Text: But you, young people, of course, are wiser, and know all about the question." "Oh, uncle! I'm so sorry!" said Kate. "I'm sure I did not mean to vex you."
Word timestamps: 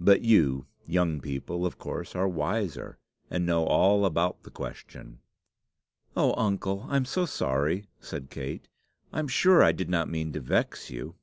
But 0.00 0.22
you, 0.22 0.66
young 0.88 1.20
people, 1.20 1.64
of 1.64 1.78
course, 1.78 2.16
are 2.16 2.26
wiser, 2.26 2.98
and 3.30 3.46
know 3.46 3.64
all 3.64 4.04
about 4.04 4.42
the 4.42 4.50
question." 4.50 5.20
"Oh, 6.16 6.34
uncle! 6.36 6.86
I'm 6.88 7.04
so 7.04 7.24
sorry!" 7.26 7.86
said 8.00 8.28
Kate. 8.28 8.66
"I'm 9.12 9.28
sure 9.28 9.62
I 9.62 9.70
did 9.70 9.88
not 9.88 10.10
mean 10.10 10.32
to 10.32 10.40
vex 10.40 10.90
you." 10.90 11.14